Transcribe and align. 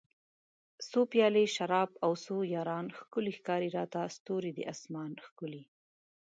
څو 0.89 0.99
پیالۍ 1.11 1.45
شراب 1.55 1.89
او 2.05 2.11
څو 2.23 2.35
یاران 2.55 2.85
ښکلي 2.97 3.31
ښکاري 3.37 3.69
راته 3.77 4.01
ستوري 4.15 4.51
د 4.55 4.59
اسمان 4.73 5.11
ښکلي 5.25 5.63